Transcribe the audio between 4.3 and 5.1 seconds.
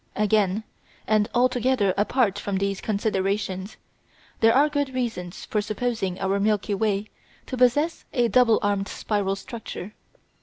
there are good